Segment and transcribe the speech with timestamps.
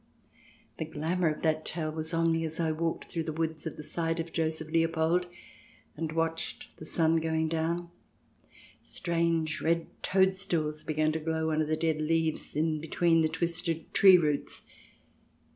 [0.79, 3.77] The glamour of that tale was on me as I walked through the woods at
[3.77, 5.27] the side of Joseph Leopold,
[5.95, 7.91] and watched the sun going down.
[8.81, 14.17] Strange red toadstools began to glow under the dead leaves in between the twisted tree
[14.17, 14.65] roots.